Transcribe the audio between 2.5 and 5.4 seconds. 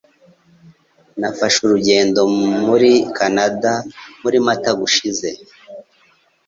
muri Kanada muri Mata gushize.